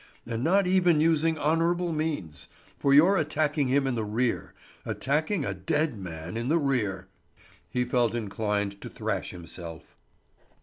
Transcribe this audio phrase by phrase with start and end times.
[0.25, 5.53] "And not even using honourable means; for you're attacking him in the rear attacking a
[5.53, 7.07] dead man in the rear!"
[7.69, 9.95] He felt inclined to thrash himself.